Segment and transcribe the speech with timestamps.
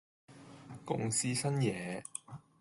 [0.83, 2.01] 共試新嘢